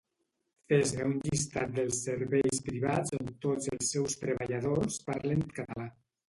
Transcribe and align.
Fes-me 0.71 1.03
un 1.09 1.19
llistat 1.27 1.75
dels 1.75 1.99
Serveis 2.05 2.63
Privats 2.69 3.13
on 3.19 3.29
tots 3.45 3.71
els 3.75 3.93
seus 3.93 4.17
treballadors 4.23 4.99
parlen 5.13 5.47
català 5.61 5.89